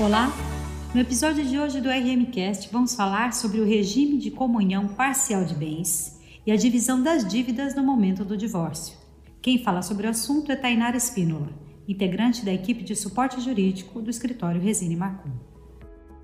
Olá! 0.00 0.32
No 0.94 1.00
episódio 1.00 1.44
de 1.44 1.58
hoje 1.58 1.80
do 1.80 1.90
RMcast 1.90 2.72
vamos 2.72 2.94
falar 2.94 3.32
sobre 3.32 3.60
o 3.60 3.64
regime 3.64 4.16
de 4.16 4.30
comunhão 4.30 4.86
parcial 4.86 5.44
de 5.44 5.56
bens 5.56 6.20
e 6.46 6.52
a 6.52 6.56
divisão 6.56 7.02
das 7.02 7.26
dívidas 7.26 7.74
no 7.74 7.82
momento 7.82 8.24
do 8.24 8.36
divórcio. 8.36 8.96
Quem 9.42 9.58
fala 9.58 9.82
sobre 9.82 10.06
o 10.06 10.10
assunto 10.10 10.52
é 10.52 10.56
Tainara 10.56 10.96
Espínola, 10.96 11.48
integrante 11.88 12.44
da 12.44 12.52
equipe 12.52 12.84
de 12.84 12.94
suporte 12.94 13.40
jurídico 13.40 14.00
do 14.00 14.08
escritório 14.08 14.60
Resine 14.60 14.94
Marcum. 14.94 15.32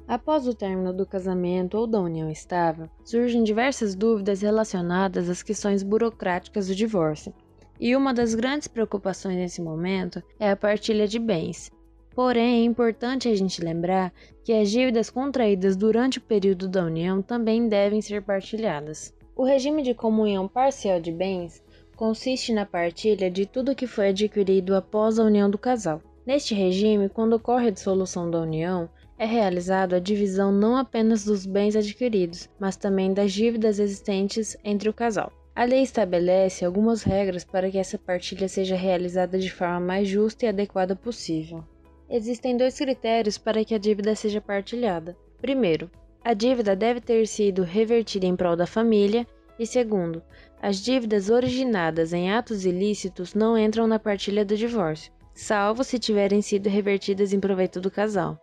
Após 0.07 0.47
o 0.47 0.55
término 0.55 0.93
do 0.93 1.05
casamento 1.05 1.77
ou 1.77 1.89
da 1.89 2.01
união 2.01 2.31
estável, 2.31 2.89
surgem 3.05 3.43
diversas 3.43 3.97
dúvidas 3.97 4.41
relacionadas 4.41 5.29
às 5.29 5.43
questões 5.43 5.83
burocráticas 5.83 6.69
do 6.69 6.77
divórcio. 6.77 7.35
E 7.81 7.97
uma 7.97 8.15
das 8.15 8.37
grandes 8.37 8.69
preocupações 8.69 9.35
nesse 9.35 9.61
momento 9.61 10.23
é 10.39 10.53
a 10.53 10.57
partilha 10.57 11.09
de 11.09 11.19
bens, 11.19 11.73
Porém, 12.15 12.63
é 12.63 12.65
importante 12.65 13.29
a 13.29 13.35
gente 13.35 13.61
lembrar 13.61 14.13
que 14.45 14.53
as 14.53 14.71
dívidas 14.71 15.11
contraídas 15.11 15.75
durante 15.75 16.19
o 16.19 16.23
período 16.23 16.69
da 16.69 16.85
união 16.85 17.21
também 17.21 17.69
devem 17.69 18.01
ser 18.01 18.23
partilhadas. 18.23 19.13
O 19.35 19.43
regime 19.43 19.83
de 19.83 19.95
comunhão 19.95 20.47
parcial 20.47 21.01
de 21.01 21.11
bens 21.11 21.61
consiste 21.97 22.53
na 22.53 22.65
partilha 22.65 23.29
de 23.29 23.47
tudo 23.47 23.75
que 23.75 23.87
foi 23.87 24.11
adquirido 24.11 24.77
após 24.77 25.19
a 25.19 25.25
união 25.25 25.51
do 25.51 25.59
casal. 25.59 26.01
Neste 26.25 26.55
regime, 26.55 27.09
quando 27.09 27.35
ocorre 27.35 27.69
a 27.69 27.73
dissolução 27.73 28.31
da 28.31 28.41
união, 28.41 28.89
é 29.19 29.27
realizada 29.27 29.97
a 29.97 30.01
divisão 30.01 30.53
não 30.53 30.77
apenas 30.77 31.25
dos 31.25 31.45
bens 31.45 31.75
adquiridos, 31.75 32.49
mas 32.61 32.77
também 32.77 33.13
das 33.13 33.33
dívidas 33.33 33.81
existentes 33.81 34.57
entre 34.65 34.89
o 34.89 34.95
casal. 34.95 35.33
A 35.55 35.65
lei 35.65 35.83
estabelece 35.83 36.65
algumas 36.65 37.03
regras 37.03 37.45
para 37.45 37.71
que 37.71 37.79
essa 37.79 37.99
partilha 37.99 38.49
seja 38.49 38.77
realizada 38.77 39.39
de 39.39 39.51
forma 39.51 39.81
mais 39.81 40.09
justa 40.09 40.47
e 40.47 40.49
adequada 40.49 40.97
possível. 40.97 41.65
Existem 42.09 42.57
dois 42.57 42.77
critérios 42.77 43.39
para 43.39 43.65
que 43.65 43.75
a 43.75 43.79
dívida 43.79 44.15
seja 44.15 44.41
partilhada. 44.41 45.17
Primeiro, 45.41 45.91
a 46.23 46.35
dívida 46.35 46.77
deve 46.77 47.01
ter 47.01 47.27
sido 47.27 47.63
revertida 47.63 48.27
em 48.27 48.37
prol 48.37 48.57
da 48.57 48.67
família, 48.67 49.27
e 49.59 49.67
segundo, 49.67 50.23
as 50.61 50.79
dívidas 50.79 51.31
originadas 51.31 52.13
em 52.13 52.33
atos 52.33 52.65
ilícitos 52.65 53.35
não 53.35 53.57
entram 53.57 53.87
na 53.87 53.99
partilha 53.99 54.45
do 54.45 54.57
divórcio, 54.57 55.13
salvo 55.35 55.85
se 55.85 55.99
tiverem 55.99 56.43
sido 56.43 56.69
revertidas 56.69 57.33
em 57.33 57.41
proveito 57.41 57.81
do 57.81 57.91
casal. 57.91 58.39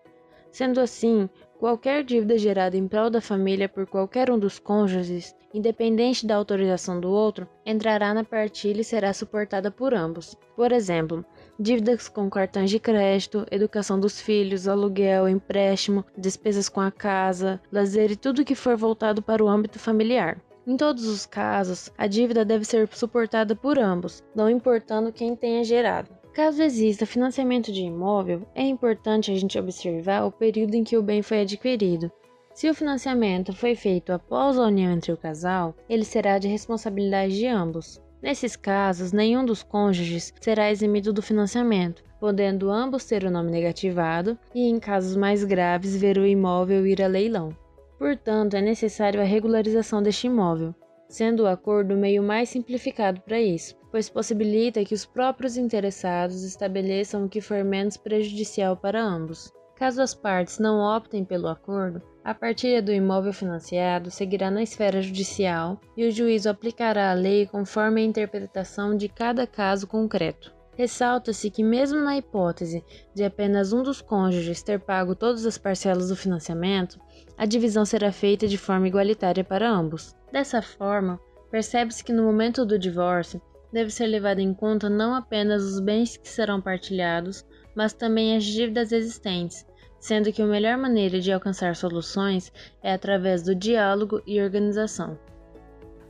Sendo 0.51 0.79
assim, 0.79 1.29
qualquer 1.61 2.03
dívida 2.03 2.39
gerada 2.39 2.75
em 2.75 2.87
prol 2.87 3.11
da 3.11 3.21
família 3.21 3.69
por 3.69 3.85
qualquer 3.85 4.31
um 4.31 4.39
dos 4.39 4.57
cônjuges, 4.57 5.35
independente 5.53 6.25
da 6.25 6.35
autorização 6.35 6.99
do 6.99 7.11
outro, 7.11 7.47
entrará 7.63 8.15
na 8.15 8.23
partilha 8.23 8.81
e 8.81 8.83
será 8.83 9.13
suportada 9.13 9.69
por 9.69 9.93
ambos. 9.93 10.35
Por 10.55 10.71
exemplo, 10.71 11.23
dívidas 11.59 12.09
com 12.09 12.27
cartões 12.31 12.71
de 12.71 12.79
crédito, 12.79 13.45
educação 13.51 13.99
dos 13.99 14.19
filhos, 14.19 14.67
aluguel, 14.67 15.29
empréstimo, 15.29 16.03
despesas 16.17 16.67
com 16.67 16.81
a 16.81 16.89
casa, 16.89 17.61
lazer 17.71 18.09
e 18.09 18.15
tudo 18.15 18.43
que 18.43 18.55
for 18.55 18.75
voltado 18.75 19.21
para 19.21 19.43
o 19.43 19.47
âmbito 19.47 19.77
familiar. 19.77 20.41
Em 20.65 20.75
todos 20.75 21.05
os 21.05 21.27
casos, 21.27 21.91
a 21.95 22.07
dívida 22.07 22.43
deve 22.43 22.65
ser 22.65 22.89
suportada 22.91 23.55
por 23.55 23.77
ambos, 23.77 24.23
não 24.35 24.49
importando 24.49 25.13
quem 25.13 25.35
tenha 25.35 25.63
gerado. 25.63 26.20
Caso 26.33 26.63
exista 26.63 27.05
financiamento 27.05 27.73
de 27.73 27.81
imóvel, 27.81 28.43
é 28.55 28.63
importante 28.63 29.31
a 29.31 29.35
gente 29.35 29.59
observar 29.59 30.23
o 30.23 30.31
período 30.31 30.75
em 30.75 30.83
que 30.83 30.95
o 30.95 31.03
bem 31.03 31.21
foi 31.21 31.41
adquirido. 31.41 32.09
Se 32.53 32.69
o 32.69 32.73
financiamento 32.73 33.53
foi 33.53 33.75
feito 33.75 34.13
após 34.13 34.57
a 34.57 34.63
união 34.63 34.93
entre 34.93 35.11
o 35.11 35.17
casal, 35.17 35.75
ele 35.89 36.05
será 36.05 36.39
de 36.39 36.47
responsabilidade 36.47 37.37
de 37.37 37.47
ambos. 37.47 38.01
Nesses 38.21 38.55
casos, 38.55 39.11
nenhum 39.11 39.43
dos 39.43 39.61
cônjuges 39.61 40.33
será 40.39 40.71
eximido 40.71 41.11
do 41.11 41.21
financiamento, 41.21 42.01
podendo 42.17 42.69
ambos 42.69 43.03
ter 43.03 43.25
o 43.25 43.31
nome 43.31 43.51
negativado 43.51 44.39
e, 44.55 44.69
em 44.69 44.79
casos 44.79 45.17
mais 45.17 45.43
graves, 45.43 45.97
ver 45.97 46.17
o 46.17 46.25
imóvel 46.25 46.87
ir 46.87 47.01
a 47.01 47.07
leilão. 47.07 47.53
Portanto, 47.99 48.55
é 48.55 48.61
necessário 48.61 49.19
a 49.19 49.25
regularização 49.25 50.01
deste 50.01 50.27
imóvel, 50.27 50.73
sendo 51.11 51.43
o 51.43 51.47
acordo 51.47 51.93
o 51.93 51.97
meio 51.97 52.23
mais 52.23 52.49
simplificado 52.49 53.19
para 53.21 53.39
isso, 53.39 53.75
pois 53.91 54.09
possibilita 54.09 54.83
que 54.85 54.95
os 54.95 55.05
próprios 55.05 55.57
interessados 55.57 56.43
estabeleçam 56.43 57.25
o 57.25 57.29
que 57.29 57.41
for 57.41 57.63
menos 57.63 57.97
prejudicial 57.97 58.77
para 58.77 59.03
ambos. 59.03 59.51
Caso 59.75 60.01
as 60.01 60.13
partes 60.13 60.57
não 60.57 60.79
optem 60.79 61.25
pelo 61.25 61.47
acordo, 61.47 62.01
a 62.23 62.33
partilha 62.33 62.81
do 62.81 62.93
imóvel 62.93 63.33
financiado 63.33 64.11
seguirá 64.11 64.49
na 64.49 64.63
esfera 64.63 65.01
judicial 65.01 65.81
e 65.97 66.07
o 66.07 66.11
juízo 66.11 66.49
aplicará 66.49 67.11
a 67.11 67.15
lei 67.15 67.47
conforme 67.47 68.01
a 68.01 68.05
interpretação 68.05 68.95
de 68.95 69.09
cada 69.09 69.45
caso 69.45 69.87
concreto. 69.87 70.60
Ressalta-se 70.81 71.51
que, 71.51 71.63
mesmo 71.63 71.99
na 71.99 72.17
hipótese 72.17 72.83
de 73.13 73.23
apenas 73.23 73.71
um 73.71 73.83
dos 73.83 74.01
cônjuges 74.01 74.63
ter 74.63 74.79
pago 74.79 75.13
todas 75.13 75.45
as 75.45 75.55
parcelas 75.55 76.09
do 76.09 76.15
financiamento, 76.15 76.99
a 77.37 77.45
divisão 77.45 77.85
será 77.85 78.11
feita 78.11 78.47
de 78.47 78.57
forma 78.57 78.87
igualitária 78.87 79.43
para 79.43 79.69
ambos. 79.69 80.15
Dessa 80.33 80.59
forma, 80.59 81.19
percebe-se 81.51 82.03
que 82.03 82.11
no 82.11 82.23
momento 82.23 82.65
do 82.65 82.79
divórcio 82.79 83.39
deve 83.71 83.91
ser 83.91 84.07
levado 84.07 84.39
em 84.39 84.55
conta 84.55 84.89
não 84.89 85.13
apenas 85.13 85.63
os 85.63 85.79
bens 85.79 86.17
que 86.17 86.27
serão 86.27 86.59
partilhados, 86.59 87.45
mas 87.75 87.93
também 87.93 88.35
as 88.35 88.43
dívidas 88.43 88.91
existentes, 88.91 89.63
sendo 89.99 90.33
que 90.33 90.41
a 90.41 90.47
melhor 90.47 90.79
maneira 90.79 91.19
de 91.19 91.31
alcançar 91.31 91.75
soluções 91.75 92.51
é 92.81 92.91
através 92.91 93.43
do 93.43 93.53
diálogo 93.53 94.19
e 94.25 94.41
organização. 94.41 95.15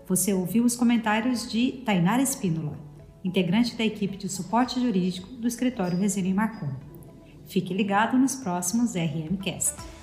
Você 0.08 0.34
ouviu 0.34 0.64
os 0.64 0.78
comentários 0.78 1.52
de 1.52 1.84
Tainara 1.86 2.22
Espínola, 2.22 2.90
integrante 3.24 3.76
da 3.76 3.84
equipe 3.84 4.18
de 4.18 4.28
suporte 4.30 4.80
jurídico 4.80 5.28
do 5.28 5.48
escritório 5.48 5.98
Resina 5.98 6.34
Marcon. 6.34 6.70
Fique 7.48 7.74
ligado 7.74 8.18
nos 8.18 8.36
próximos 8.36 8.94
RMcast. 8.96 10.01